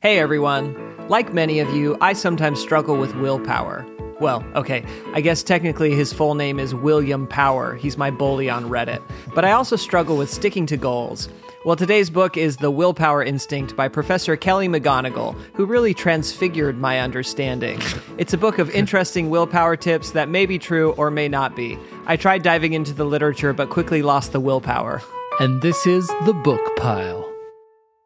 [0.00, 0.76] Hey everyone!
[1.08, 3.84] Like many of you, I sometimes struggle with willpower.
[4.20, 7.74] Well, okay, I guess technically his full name is William Power.
[7.74, 9.02] He's my bully on Reddit.
[9.34, 11.28] But I also struggle with sticking to goals.
[11.64, 17.00] Well, today's book is The Willpower Instinct by Professor Kelly McGonigal, who really transfigured my
[17.00, 17.80] understanding.
[18.18, 21.76] It's a book of interesting willpower tips that may be true or may not be.
[22.06, 25.02] I tried diving into the literature but quickly lost the willpower.
[25.40, 27.27] And this is The Book Pile.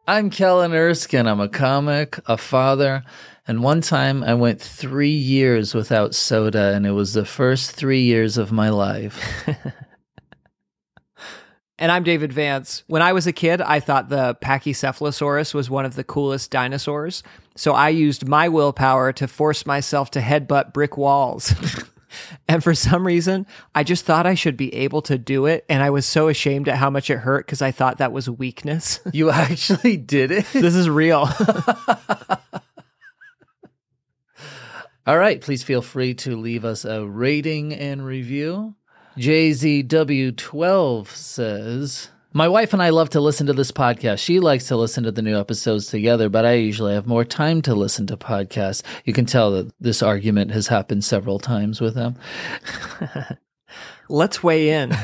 [0.05, 1.27] I'm Kellen Erskine.
[1.27, 3.03] I'm a comic, a father,
[3.47, 8.01] and one time I went three years without soda, and it was the first three
[8.01, 9.47] years of my life.
[11.79, 12.83] And I'm David Vance.
[12.87, 17.23] When I was a kid, I thought the Pachycephalosaurus was one of the coolest dinosaurs.
[17.55, 21.53] So I used my willpower to force myself to headbutt brick walls.
[22.47, 25.65] and for some reason, I just thought I should be able to do it.
[25.69, 28.29] And I was so ashamed at how much it hurt because I thought that was
[28.29, 28.99] weakness.
[29.13, 30.45] you actually did it?
[30.53, 31.29] this is real.
[35.05, 35.41] All right.
[35.41, 38.75] Please feel free to leave us a rating and review.
[39.17, 44.17] JZW12 says, My wife and I love to listen to this podcast.
[44.17, 47.61] She likes to listen to the new episodes together, but I usually have more time
[47.61, 48.81] to listen to podcasts.
[49.05, 52.15] You can tell that this argument has happened several times with them.
[54.09, 54.97] Let's weigh in.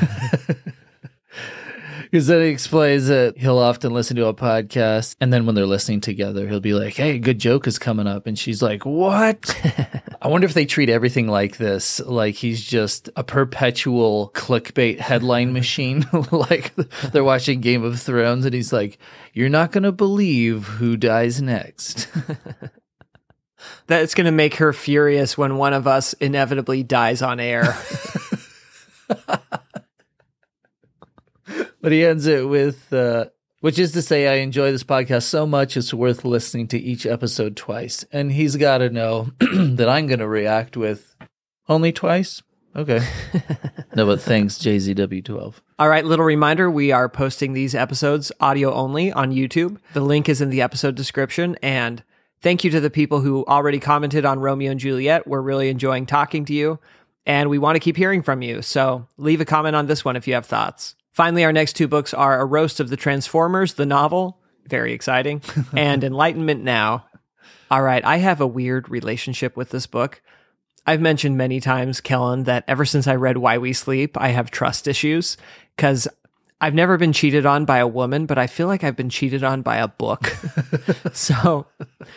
[2.10, 5.64] Because then he explains that he'll often listen to a podcast, and then when they're
[5.64, 8.84] listening together, he'll be like, "Hey, a good joke is coming up," and she's like,
[8.84, 9.56] "What?"
[10.22, 15.52] I wonder if they treat everything like this, like he's just a perpetual clickbait headline
[15.54, 16.74] machine, like
[17.12, 18.98] they're watching Game of Thrones, and he's like,
[19.32, 22.08] "You're not gonna believe who dies next."
[23.86, 27.76] That's going to make her furious when one of us inevitably dies on air.
[31.80, 33.26] but he ends it with, uh,
[33.60, 37.06] which is to say, I enjoy this podcast so much it's worth listening to each
[37.06, 38.04] episode twice.
[38.12, 41.14] And he's got to know that I'm going to react with
[41.68, 42.42] only twice.
[42.74, 43.00] Okay.
[43.94, 45.54] no, but thanks, JZW12.
[45.78, 49.78] All right, little reminder we are posting these episodes audio only on YouTube.
[49.92, 51.56] The link is in the episode description.
[51.62, 52.02] And
[52.40, 55.26] thank you to the people who already commented on Romeo and Juliet.
[55.26, 56.78] We're really enjoying talking to you.
[57.26, 58.62] And we want to keep hearing from you.
[58.62, 60.94] So leave a comment on this one if you have thoughts.
[61.12, 65.42] Finally, our next two books are A Roast of the Transformers, the novel, very exciting,
[65.76, 67.06] and Enlightenment Now.
[67.70, 70.22] All right, I have a weird relationship with this book.
[70.86, 74.50] I've mentioned many times, Kellen, that ever since I read Why We Sleep, I have
[74.50, 75.36] trust issues
[75.76, 76.08] because
[76.60, 79.42] I've never been cheated on by a woman, but I feel like I've been cheated
[79.42, 80.36] on by a book.
[81.12, 81.66] so,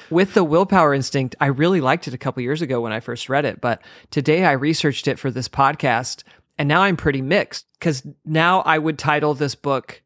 [0.09, 3.29] with the willpower instinct, I really liked it a couple years ago when I first
[3.29, 3.81] read it, but
[4.11, 6.23] today I researched it for this podcast
[6.57, 10.01] and now I'm pretty mixed because now I would title this book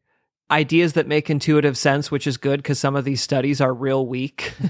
[0.50, 4.06] Ideas That Make Intuitive Sense, which is good because some of these studies are real
[4.06, 4.54] weak.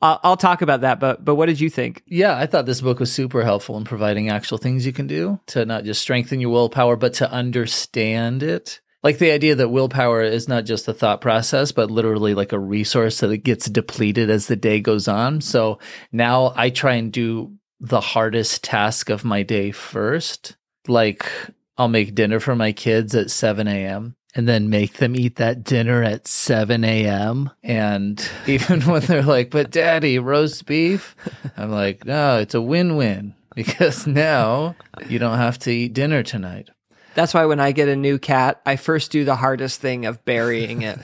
[0.00, 2.02] I'll, I'll, talk about that, but but what did you think?
[2.06, 5.38] Yeah, I thought this book was super helpful in providing actual things you can do
[5.48, 8.80] to not just strengthen your willpower, but to understand it.
[9.02, 12.58] Like the idea that willpower is not just a thought process, but literally like a
[12.58, 15.40] resource that gets depleted as the day goes on.
[15.40, 15.78] So
[16.12, 20.56] now I try and do the hardest task of my day first
[20.90, 21.30] like
[21.78, 24.16] I'll make dinner for my kids at 7 a.m.
[24.34, 27.50] and then make them eat that dinner at 7 a.m.
[27.62, 31.16] And even when they're like, but daddy, roast beef,
[31.56, 34.76] I'm like, no, it's a win win because now
[35.08, 36.68] you don't have to eat dinner tonight.
[37.14, 40.24] That's why when I get a new cat, I first do the hardest thing of
[40.24, 40.98] burying it.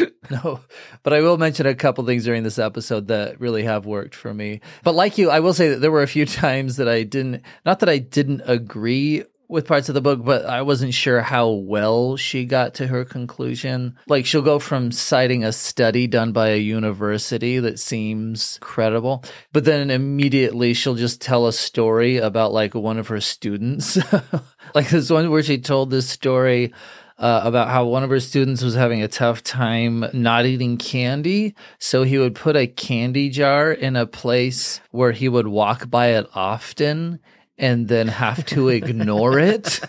[0.31, 0.61] no,
[1.03, 4.33] but I will mention a couple things during this episode that really have worked for
[4.33, 4.61] me.
[4.85, 7.43] But like you, I will say that there were a few times that I didn't,
[7.65, 11.51] not that I didn't agree with parts of the book, but I wasn't sure how
[11.51, 13.97] well she got to her conclusion.
[14.09, 19.65] Like she'll go from citing a study done by a university that seems credible, but
[19.65, 23.99] then immediately she'll just tell a story about like one of her students.
[24.75, 26.73] like this one where she told this story
[27.19, 31.55] uh, about how one of her students was having a tough time not eating candy.
[31.79, 36.09] So he would put a candy jar in a place where he would walk by
[36.09, 37.21] it often
[37.57, 39.81] and then have to ignore it.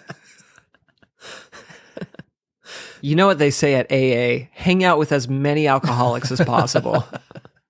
[3.01, 7.07] You know what they say at AA hang out with as many alcoholics as possible.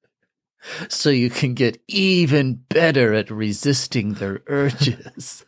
[0.90, 5.46] so you can get even better at resisting their urges.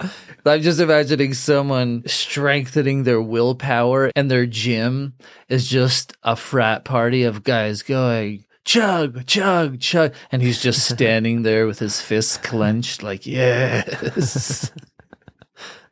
[0.46, 5.14] I'm just imagining someone strengthening their willpower and their gym
[5.48, 10.14] is just a frat party of guys going, chug, chug, chug.
[10.32, 14.70] And he's just standing there with his fists clenched, like, yes.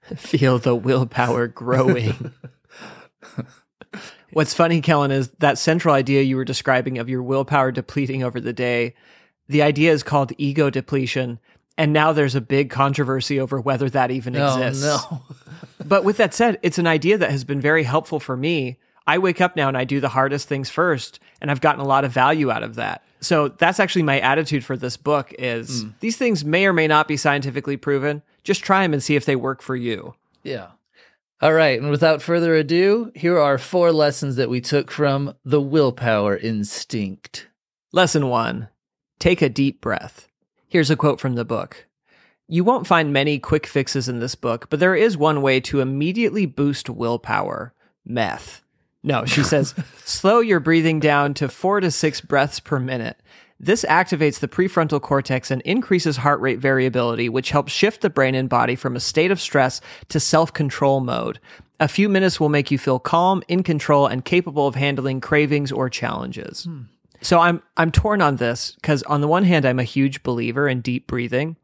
[0.16, 2.32] Feel the willpower growing.
[4.32, 8.40] What's funny, Kellen, is that central idea you were describing of your willpower depleting over
[8.40, 8.94] the day.
[9.48, 11.40] The idea is called ego depletion.
[11.78, 14.84] And now there's a big controversy over whether that even exists.
[14.84, 15.34] Oh, no.
[15.86, 18.78] but with that said, it's an idea that has been very helpful for me.
[19.06, 21.86] I wake up now and I do the hardest things first, and I've gotten a
[21.88, 23.02] lot of value out of that.
[23.20, 25.94] So that's actually my attitude for this book is Mm.
[26.00, 28.22] these things may or may not be scientifically proven.
[28.44, 30.14] Just try them and see if they work for you.
[30.42, 30.68] Yeah.
[31.40, 31.80] All right.
[31.80, 37.46] And without further ado, here are four lessons that we took from the willpower instinct.
[37.92, 38.68] Lesson one
[39.18, 40.27] take a deep breath.
[40.68, 41.86] Here's a quote from the book
[42.46, 45.80] You won't find many quick fixes in this book, but there is one way to
[45.80, 47.72] immediately boost willpower
[48.04, 48.62] meth.
[49.02, 49.74] No, she says,
[50.04, 53.18] slow your breathing down to four to six breaths per minute.
[53.60, 58.34] This activates the prefrontal cortex and increases heart rate variability, which helps shift the brain
[58.34, 59.80] and body from a state of stress
[60.10, 61.40] to self control mode.
[61.80, 65.72] A few minutes will make you feel calm, in control, and capable of handling cravings
[65.72, 66.64] or challenges.
[66.64, 66.82] Hmm.
[67.20, 70.68] So I'm I'm torn on this because on the one hand I'm a huge believer
[70.68, 71.56] in deep breathing.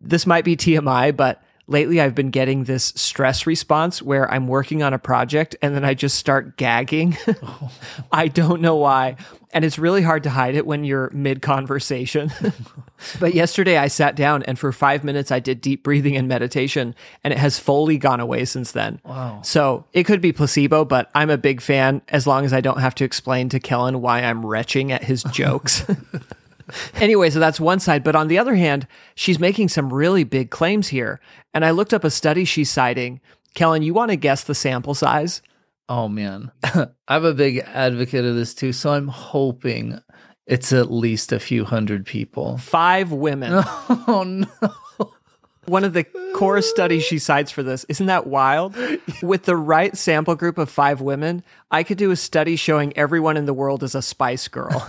[0.00, 4.82] This might be TMI, but lately I've been getting this stress response where I'm working
[4.82, 7.16] on a project and then I just start gagging.
[8.12, 9.16] I don't know why.
[9.52, 12.30] And it's really hard to hide it when you're mid conversation.
[13.20, 16.94] but yesterday I sat down and for five minutes I did deep breathing and meditation,
[17.24, 19.00] and it has fully gone away since then.
[19.04, 19.40] Wow.
[19.42, 22.80] So it could be placebo, but I'm a big fan as long as I don't
[22.80, 25.84] have to explain to Kellen why I'm retching at his jokes.
[26.94, 28.04] anyway, so that's one side.
[28.04, 31.20] But on the other hand, she's making some really big claims here.
[31.54, 33.20] And I looked up a study she's citing.
[33.54, 35.42] Kellen, you want to guess the sample size?
[35.88, 36.50] Oh, man.
[37.08, 38.72] I'm a big advocate of this too.
[38.72, 40.00] So I'm hoping
[40.46, 42.58] it's at least a few hundred people.
[42.58, 43.64] Five women.
[44.08, 44.46] Oh, no.
[45.66, 46.04] One of the
[46.34, 47.84] core studies she cites for this.
[47.88, 48.76] Isn't that wild?
[49.20, 51.42] With the right sample group of five women,
[51.72, 54.86] I could do a study showing everyone in the world is a Spice Girl.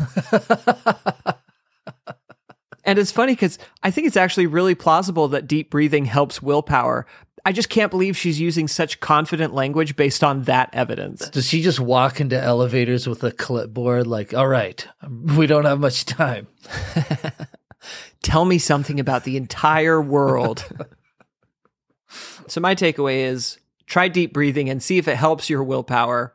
[2.87, 7.05] And it's funny because I think it's actually really plausible that deep breathing helps willpower.
[7.45, 11.29] I just can't believe she's using such confident language based on that evidence.
[11.29, 14.87] Does she just walk into elevators with a clipboard like, all right,
[15.35, 16.47] we don't have much time?
[18.23, 20.67] Tell me something about the entire world.
[22.47, 26.33] so, my takeaway is try deep breathing and see if it helps your willpower,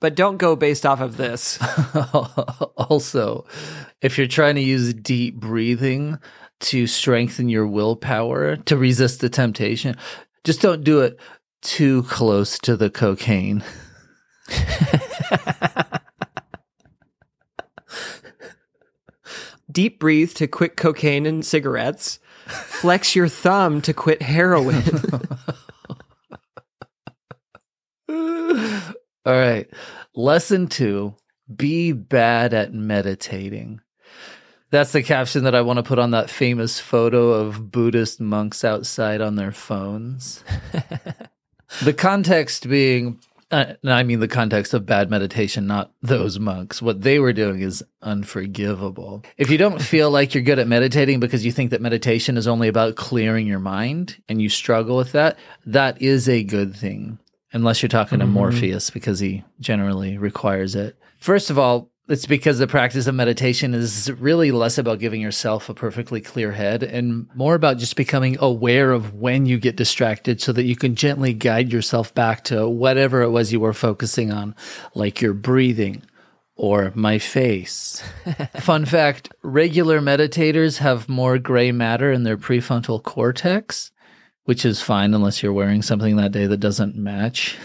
[0.00, 1.58] but don't go based off of this.
[2.76, 3.46] also,
[4.00, 6.18] if you're trying to use deep breathing
[6.60, 9.96] to strengthen your willpower to resist the temptation,
[10.44, 11.18] just don't do it
[11.62, 13.64] too close to the cocaine.
[19.70, 22.18] Deep breathe to quit cocaine and cigarettes.
[22.46, 24.82] Flex your thumb to quit heroin.
[28.08, 28.94] All
[29.26, 29.68] right.
[30.14, 31.14] Lesson two
[31.54, 33.80] be bad at meditating.
[34.70, 38.64] That's the caption that I want to put on that famous photo of Buddhist monks
[38.64, 40.44] outside on their phones.
[41.82, 43.18] the context being,
[43.50, 46.82] uh, I mean the context of bad meditation, not those monks.
[46.82, 49.24] What they were doing is unforgivable.
[49.38, 52.46] If you don't feel like you're good at meditating because you think that meditation is
[52.46, 57.18] only about clearing your mind and you struggle with that, that is a good thing.
[57.54, 60.98] Unless you're talking to Morpheus because he generally requires it.
[61.18, 65.68] First of all, it's because the practice of meditation is really less about giving yourself
[65.68, 70.40] a perfectly clear head and more about just becoming aware of when you get distracted
[70.40, 74.32] so that you can gently guide yourself back to whatever it was you were focusing
[74.32, 74.54] on,
[74.94, 76.02] like your breathing
[76.56, 78.02] or my face.
[78.60, 83.92] Fun fact regular meditators have more gray matter in their prefrontal cortex.
[84.48, 87.58] Which is fine unless you're wearing something that day that doesn't match.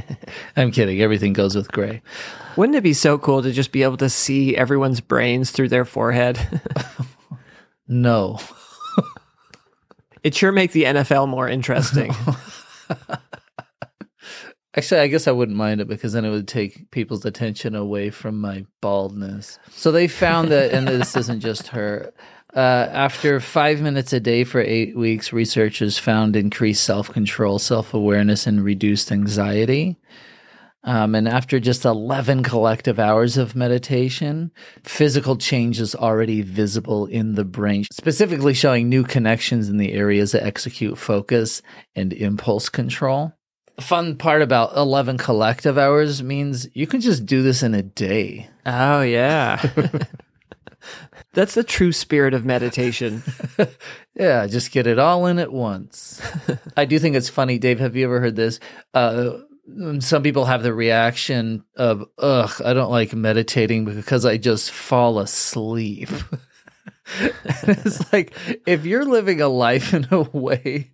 [0.56, 1.00] I'm kidding.
[1.00, 2.02] Everything goes with gray.
[2.56, 5.84] Wouldn't it be so cool to just be able to see everyone's brains through their
[5.84, 6.60] forehead?
[7.86, 8.40] No.
[10.22, 12.14] it sure make the NFL more interesting.
[14.76, 18.10] Actually, I guess I wouldn't mind it because then it would take people's attention away
[18.10, 19.58] from my baldness.
[19.70, 22.12] So they found that, and this isn't just her.
[22.54, 27.92] Uh, after five minutes a day for eight weeks, researchers found increased self control, self
[27.92, 29.98] awareness, and reduced anxiety.
[30.84, 37.36] Um, and after just 11 collective hours of meditation, physical change is already visible in
[37.36, 41.62] the brain, specifically showing new connections in the areas that execute focus
[41.96, 43.32] and impulse control.
[43.76, 47.82] The fun part about 11 collective hours means you can just do this in a
[47.82, 48.48] day.
[48.66, 49.60] oh, yeah.
[51.32, 53.22] That's the true spirit of meditation.
[54.16, 56.22] Yeah, just get it all in at once.
[56.76, 57.80] I do think it's funny, Dave.
[57.80, 58.60] Have you ever heard this?
[58.94, 59.38] Uh,
[59.98, 65.18] some people have the reaction of, ugh, I don't like meditating because I just fall
[65.18, 66.10] asleep.
[67.64, 68.34] it's like
[68.66, 70.92] if you're living a life in a way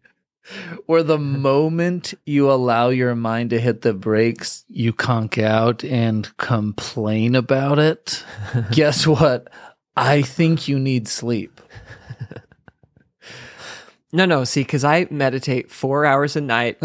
[0.86, 6.34] where the moment you allow your mind to hit the brakes, you conk out and
[6.38, 8.24] complain about it,
[8.72, 9.48] guess what?
[10.00, 11.60] I think you need sleep.
[14.12, 14.44] No, no.
[14.44, 16.78] See, because I meditate four hours a night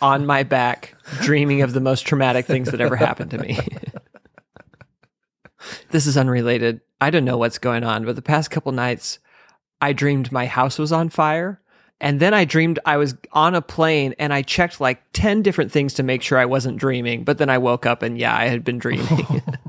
[0.00, 3.58] on my back, dreaming of the most traumatic things that ever happened to me.
[5.90, 6.80] this is unrelated.
[7.00, 9.18] I don't know what's going on, but the past couple nights,
[9.80, 11.60] I dreamed my house was on fire.
[12.00, 15.72] And then I dreamed I was on a plane and I checked like 10 different
[15.72, 17.24] things to make sure I wasn't dreaming.
[17.24, 19.42] But then I woke up and yeah, I had been dreaming.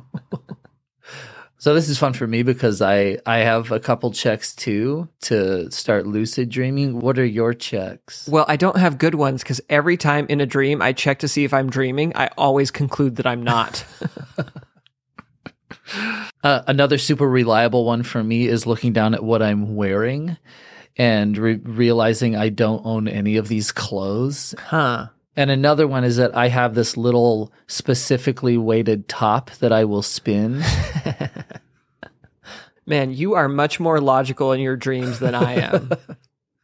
[1.61, 5.69] So this is fun for me because I I have a couple checks too to
[5.71, 6.99] start lucid dreaming.
[7.01, 8.27] What are your checks?
[8.29, 11.27] well, I don't have good ones because every time in a dream I check to
[11.27, 13.85] see if I'm dreaming, I always conclude that I'm not.
[16.43, 20.37] Uh, another super reliable one for me is looking down at what I'm wearing
[20.95, 24.53] and re- realizing I don't own any of these clothes.
[24.57, 25.07] huh.
[25.39, 30.01] And another one is that I have this little specifically weighted top that I will
[30.01, 30.61] spin.
[32.85, 35.91] Man, you are much more logical in your dreams than I am.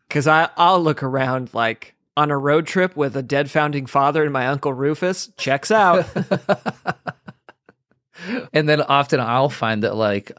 [0.08, 4.32] Because I'll look around like on a road trip with a dead founding father and
[4.32, 5.29] my uncle Rufus.
[5.36, 6.05] Checks out.
[8.53, 10.32] and then often I'll find that like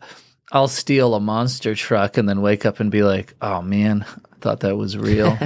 [0.50, 4.37] I'll steal a monster truck and then wake up and be like, "Oh man, I
[4.40, 5.37] thought that was real."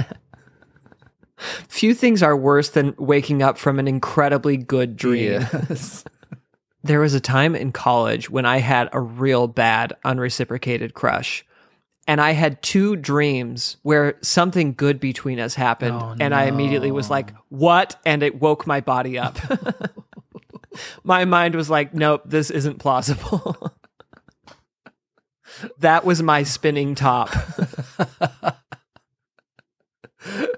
[1.81, 5.41] Few things are worse than waking up from an incredibly good dream.
[5.41, 6.03] Yes.
[6.83, 11.43] There was a time in college when I had a real bad unreciprocated crush.
[12.05, 15.97] And I had two dreams where something good between us happened.
[15.99, 17.99] Oh, and I immediately was like, what?
[18.05, 19.39] And it woke my body up.
[21.03, 23.73] my mind was like, nope, this isn't plausible.
[25.79, 27.31] that was my spinning top.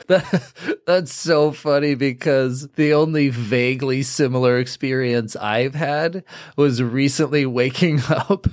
[0.07, 6.25] That, that's so funny because the only vaguely similar experience I've had
[6.57, 8.47] was recently waking up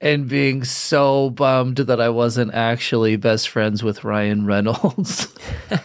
[0.00, 5.34] and being so bummed that I wasn't actually best friends with Ryan Reynolds.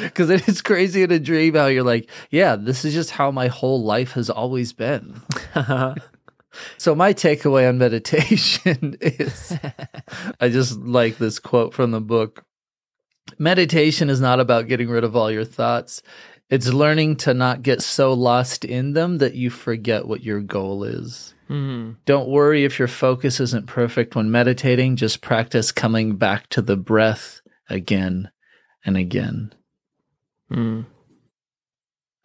[0.00, 3.30] Because it is crazy in a dream how you're like, yeah, this is just how
[3.30, 5.20] my whole life has always been.
[6.78, 9.56] So my takeaway on meditation is
[10.40, 12.44] I just like this quote from the book.
[13.38, 16.02] Meditation is not about getting rid of all your thoughts.
[16.50, 20.84] It's learning to not get so lost in them that you forget what your goal
[20.84, 21.34] is.
[21.48, 21.92] Hmm.
[22.04, 26.76] Don't worry if your focus isn't perfect when meditating, just practice coming back to the
[26.76, 27.40] breath
[27.70, 28.30] again
[28.84, 29.54] and again.
[30.50, 30.82] Hmm.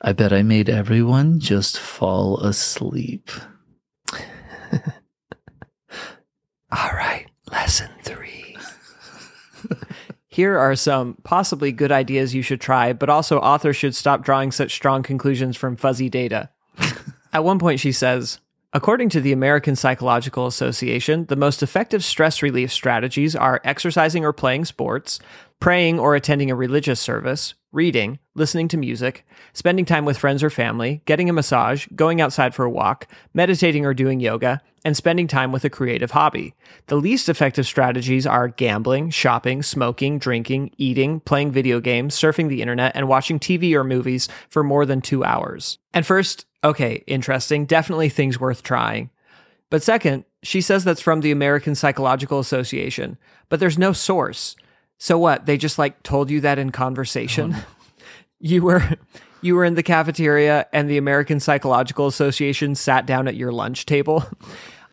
[0.01, 3.29] I bet I made everyone just fall asleep.
[6.71, 8.57] All right, lesson three.
[10.27, 14.51] Here are some possibly good ideas you should try, but also authors should stop drawing
[14.51, 16.49] such strong conclusions from fuzzy data.
[17.33, 18.39] At one point, she says,
[18.73, 24.33] According to the American Psychological Association, the most effective stress relief strategies are exercising or
[24.33, 25.19] playing sports,
[25.59, 30.49] praying or attending a religious service, reading, listening to music, spending time with friends or
[30.49, 35.27] family, getting a massage, going outside for a walk, meditating or doing yoga, and spending
[35.27, 36.55] time with a creative hobby.
[36.87, 42.63] The least effective strategies are gambling, shopping, smoking, drinking, eating, playing video games, surfing the
[42.63, 45.77] internet, and watching TV or movies for more than two hours.
[45.93, 49.11] And first, okay, interesting, definitely things worth trying.
[49.69, 53.19] But second, she says that's from the American Psychological Association,
[53.49, 54.55] but there's no source.
[54.97, 55.45] So what?
[55.45, 57.53] They just like told you that in conversation.
[57.53, 57.65] Uh-huh.
[58.39, 58.83] you were
[59.41, 63.85] you were in the cafeteria and the American Psychological Association sat down at your lunch
[63.85, 64.23] table.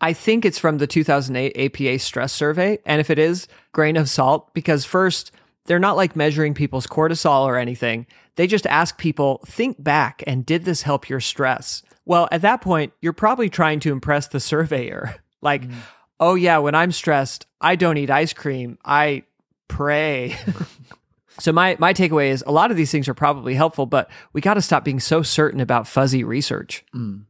[0.01, 4.09] I think it's from the 2008 APA stress survey, and if it is, grain of
[4.09, 5.31] salt because first,
[5.65, 8.05] they're not like measuring people's cortisol or anything.
[8.35, 11.81] They just ask people, think back and did this help your stress?
[12.05, 15.15] Well, at that point, you're probably trying to impress the surveyor.
[15.41, 15.75] Like, mm.
[16.19, 18.79] oh yeah, when I'm stressed, I don't eat ice cream.
[18.83, 19.25] I
[19.67, 20.35] pray.
[21.39, 24.41] so my my takeaway is a lot of these things are probably helpful, but we
[24.41, 26.83] got to stop being so certain about fuzzy research.
[26.93, 27.25] Mm.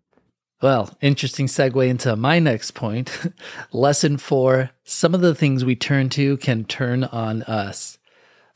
[0.61, 3.11] Well, interesting segue into my next point.
[3.71, 7.97] Lesson four some of the things we turn to can turn on us.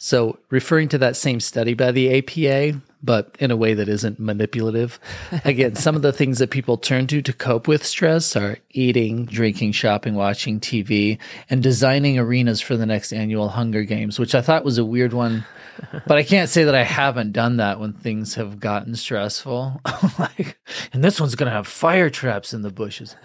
[0.02, 4.18] So, referring to that same study by the APA, but in a way that isn't
[4.18, 4.98] manipulative.
[5.44, 9.26] Again, some of the things that people turn to to cope with stress are eating,
[9.26, 11.18] drinking, shopping, watching TV,
[11.50, 15.12] and designing arenas for the next annual Hunger Games, which I thought was a weird
[15.12, 15.46] one.
[16.08, 19.82] But I can't say that I haven't done that when things have gotten stressful.
[20.20, 20.60] like,
[20.94, 23.18] and this one's going to have fire traps in the bushes.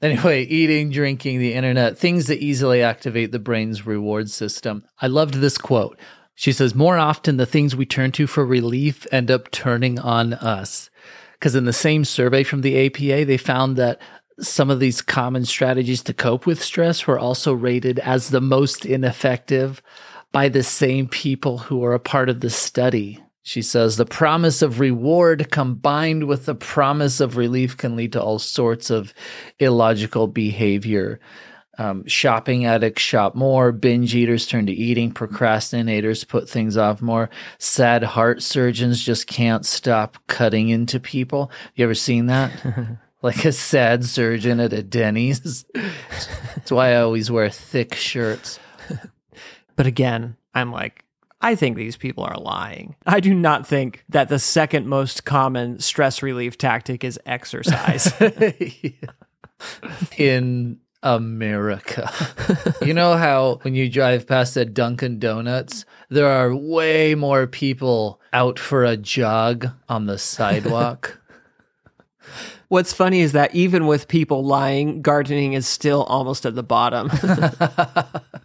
[0.00, 4.84] Anyway, eating, drinking, the internet, things that easily activate the brain's reward system.
[5.00, 5.98] I loved this quote.
[6.36, 10.34] She says, More often, the things we turn to for relief end up turning on
[10.34, 10.88] us.
[11.32, 14.00] Because in the same survey from the APA, they found that
[14.40, 18.86] some of these common strategies to cope with stress were also rated as the most
[18.86, 19.82] ineffective
[20.30, 23.20] by the same people who are a part of the study.
[23.48, 28.22] She says the promise of reward combined with the promise of relief can lead to
[28.22, 29.14] all sorts of
[29.58, 31.18] illogical behavior.
[31.78, 37.30] Um, shopping addicts shop more, binge eaters turn to eating, procrastinators put things off more,
[37.58, 41.50] sad heart surgeons just can't stop cutting into people.
[41.74, 42.52] You ever seen that?
[43.22, 45.64] like a sad surgeon at a Denny's.
[46.54, 48.60] That's why I always wear thick shirts.
[49.76, 51.04] But again, I'm like,
[51.40, 52.96] I think these people are lying.
[53.06, 58.12] I do not think that the second most common stress relief tactic is exercise.
[60.18, 62.10] In America.
[62.82, 68.20] you know how when you drive past a Dunkin' Donuts, there are way more people
[68.32, 71.20] out for a jog on the sidewalk?
[72.68, 77.10] What's funny is that even with people lying, gardening is still almost at the bottom.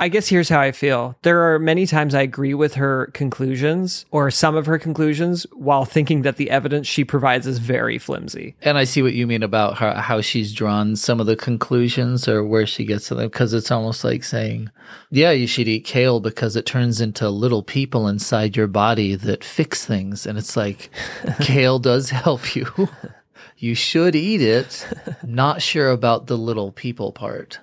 [0.00, 1.14] I guess here's how I feel.
[1.20, 5.84] There are many times I agree with her conclusions or some of her conclusions while
[5.84, 8.56] thinking that the evidence she provides is very flimsy.
[8.62, 12.26] And I see what you mean about her, how she's drawn some of the conclusions
[12.26, 14.70] or where she gets to them because it's almost like saying,
[15.10, 19.44] yeah, you should eat kale because it turns into little people inside your body that
[19.44, 20.24] fix things.
[20.24, 20.88] And it's like,
[21.40, 22.88] kale does help you.
[23.58, 24.88] You should eat it.
[25.22, 27.60] Not sure about the little people part.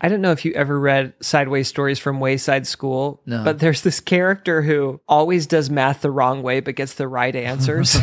[0.00, 3.42] I don't know if you ever read Sideways Stories from Wayside School, No.
[3.42, 7.34] but there's this character who always does math the wrong way but gets the right
[7.34, 7.96] answers.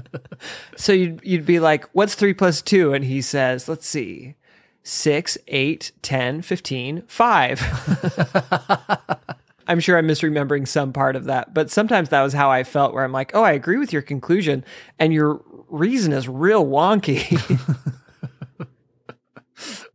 [0.76, 2.92] so you'd, you'd be like, what's 3 plus 2?
[2.94, 4.34] And he says, let's see,
[4.82, 8.98] 6, 8, 10, 15, 5.
[9.66, 12.92] I'm sure I'm misremembering some part of that, but sometimes that was how I felt
[12.92, 14.64] where I'm like, oh, I agree with your conclusion
[14.98, 17.38] and your reason is real wonky.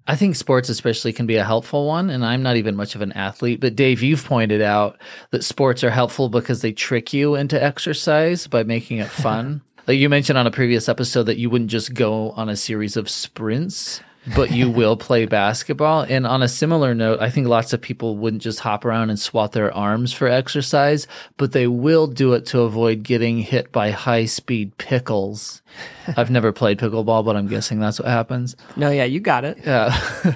[0.10, 2.10] I think sports, especially, can be a helpful one.
[2.10, 5.84] And I'm not even much of an athlete, but Dave, you've pointed out that sports
[5.84, 9.62] are helpful because they trick you into exercise by making it fun.
[9.88, 12.98] like you mentioned on a previous episode that you wouldn't just go on a series
[12.98, 14.02] of sprints,
[14.36, 16.02] but you will play basketball.
[16.02, 19.20] And on a similar note, I think lots of people wouldn't just hop around and
[19.20, 23.92] swat their arms for exercise, but they will do it to avoid getting hit by
[23.92, 25.62] high speed pickles.
[26.18, 28.56] I've never played pickleball, but I'm guessing that's what happens.
[28.76, 29.60] no, yeah, you got it.
[29.66, 29.92] Yeah.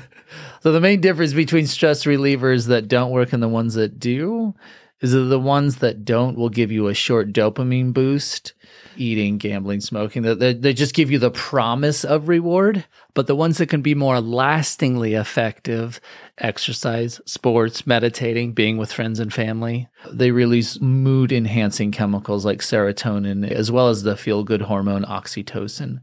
[0.61, 4.53] so the main difference between stress relievers that don't work and the ones that do
[5.01, 8.53] is that the ones that don't will give you a short dopamine boost,
[8.97, 10.23] eating, gambling, smoking.
[10.23, 12.85] They, they just give you the promise of reward.
[13.13, 16.01] But the ones that can be more lastingly effective,
[16.37, 23.49] exercise, sports, meditating, being with friends and family, they release mood enhancing chemicals like serotonin,
[23.49, 26.01] as well as the feel good hormone oxytocin.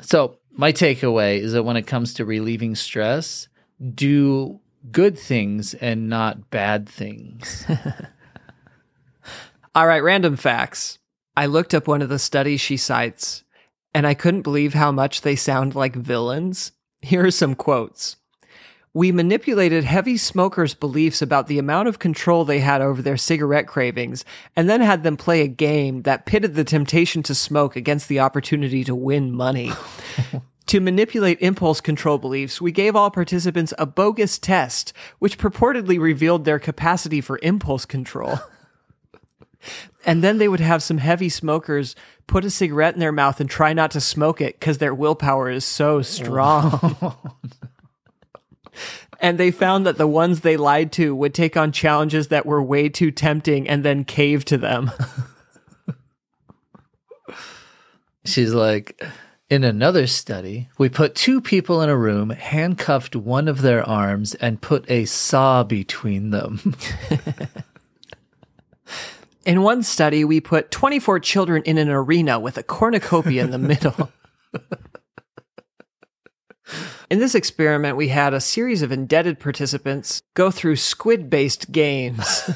[0.00, 3.48] So, my takeaway is that when it comes to relieving stress,
[3.94, 4.60] do
[4.92, 7.66] good things and not bad things.
[9.74, 11.00] All right, random facts.
[11.36, 13.42] I looked up one of the studies she cites,
[13.92, 16.72] and I couldn't believe how much they sound like villains.
[17.02, 18.16] Here are some quotes.
[18.92, 23.66] We manipulated heavy smokers' beliefs about the amount of control they had over their cigarette
[23.66, 28.08] cravings, and then had them play a game that pitted the temptation to smoke against
[28.08, 29.72] the opportunity to win money.
[30.68, 36.46] To manipulate impulse control beliefs, we gave all participants a bogus test, which purportedly revealed
[36.46, 38.38] their capacity for impulse control.
[40.04, 41.96] And then they would have some heavy smokers
[42.26, 45.50] put a cigarette in their mouth and try not to smoke it because their willpower
[45.50, 46.96] is so strong.
[47.02, 47.16] Oh.
[49.20, 52.62] and they found that the ones they lied to would take on challenges that were
[52.62, 54.90] way too tempting and then cave to them.
[58.24, 59.02] She's like,
[59.50, 64.34] in another study, we put two people in a room, handcuffed one of their arms,
[64.36, 66.74] and put a saw between them.
[69.44, 73.58] In one study, we put 24 children in an arena with a cornucopia in the
[73.58, 74.10] middle.
[77.10, 82.50] In this experiment, we had a series of indebted participants go through squid based games.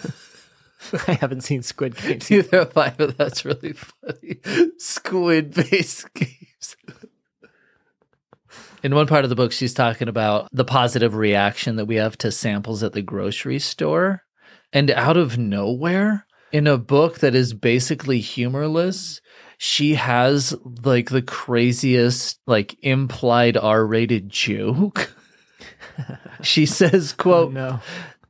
[1.06, 2.30] I haven't seen Squid Games.
[2.30, 4.40] Neither have I, but that's really funny.
[4.78, 6.76] Squid based games.
[8.82, 12.16] In one part of the book, she's talking about the positive reaction that we have
[12.18, 14.22] to samples at the grocery store.
[14.72, 19.20] And out of nowhere, in a book that is basically humorless,
[19.56, 25.12] she has like the craziest, like implied R rated joke.
[26.42, 27.80] she says, quote, Oh, no.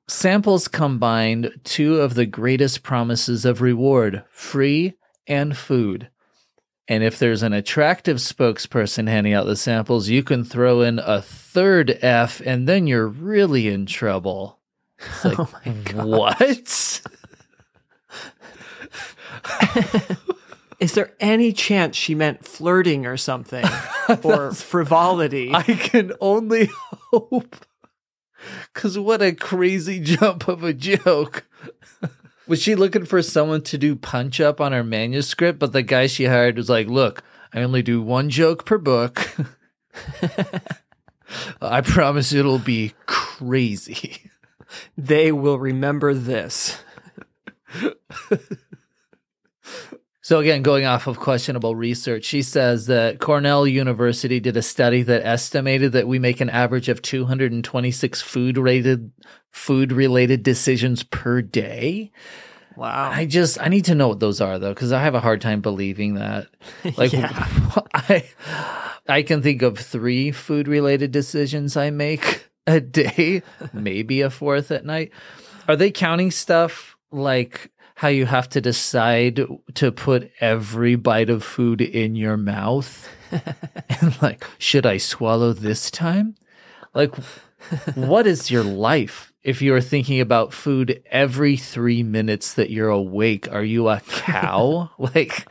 [0.07, 4.95] Samples combined two of the greatest promises of reward free
[5.27, 6.09] and food.
[6.91, 11.21] And if there's an attractive spokesperson handing out the samples, you can throw in a
[11.21, 14.59] third F and then you're really in trouble.
[14.99, 16.07] It's oh like, Oh my God.
[16.07, 17.03] what?
[20.81, 23.64] Is there any chance she meant flirting or something?
[24.22, 25.51] or frivolity?
[25.55, 26.70] I can only
[27.11, 27.57] hope.
[28.72, 31.46] Because what a crazy jump of a joke.
[32.46, 35.59] was she looking for someone to do punch up on her manuscript?
[35.59, 39.35] But the guy she hired was like, look, I only do one joke per book.
[41.61, 44.31] I promise it'll be crazy.
[44.96, 46.79] they will remember this.
[50.29, 55.03] So, again, going off of questionable research, she says that Cornell University did a study
[55.05, 59.11] that estimated that we make an average of 226 food rated
[59.53, 62.12] food related decisions per day.
[62.77, 63.11] Wow.
[63.11, 65.41] I just I need to know what those are though, because I have a hard
[65.41, 66.49] time believing that.
[66.99, 67.12] Like
[67.95, 68.29] I
[69.09, 73.41] I can think of three food related decisions I make a day,
[73.73, 75.11] maybe a fourth at night.
[75.67, 81.43] Are they counting stuff like how you have to decide to put every bite of
[81.43, 83.09] food in your mouth?
[83.33, 86.37] and like, should I swallow this time?
[86.95, 87.13] Like
[87.97, 93.51] what is your life if you're thinking about food every three minutes that you're awake?
[93.51, 94.91] Are you a cow?
[94.99, 95.49] like,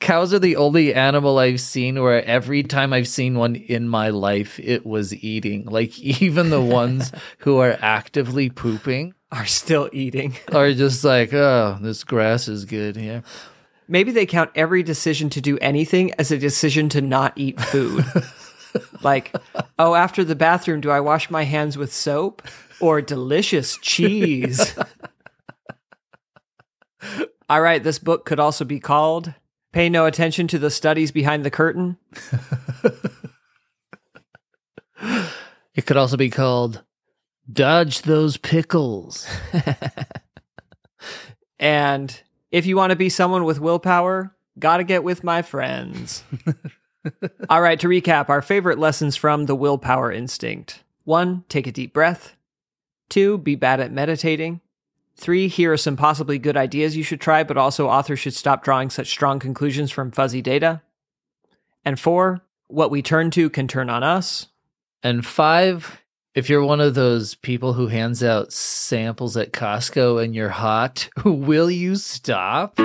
[0.00, 4.10] cows are the only animal I've seen where every time I've seen one in my
[4.10, 5.64] life, it was eating.
[5.64, 10.36] Like, even the ones who are actively pooping Are still eating.
[10.52, 13.22] are just like, oh, this grass is good here.
[13.86, 18.04] Maybe they count every decision to do anything as a decision to not eat food.
[19.02, 19.34] like,
[19.78, 22.42] oh, after the bathroom, do I wash my hands with soap
[22.80, 24.76] or delicious cheese?
[27.48, 29.34] All right, this book could also be called
[29.72, 31.96] Pay No Attention to the Studies Behind the Curtain.
[35.74, 36.82] It could also be called
[37.52, 39.26] Dodge Those Pickles.
[41.60, 42.18] And
[42.50, 46.24] if you want to be someone with willpower, gotta get with my friends.
[47.50, 51.92] All right, to recap, our favorite lessons from the willpower instinct one, take a deep
[51.92, 52.36] breath.
[53.08, 54.60] Two, be bad at meditating.
[55.16, 58.62] Three, here are some possibly good ideas you should try, but also authors should stop
[58.62, 60.82] drawing such strong conclusions from fuzzy data.
[61.84, 64.48] And four, what we turn to can turn on us.
[65.02, 66.00] And five,
[66.34, 71.08] if you're one of those people who hands out samples at Costco and you're hot,
[71.24, 72.78] will you stop?